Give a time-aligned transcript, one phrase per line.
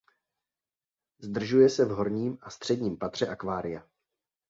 [1.21, 3.83] Zdržuje se v horním a středním patře akvária.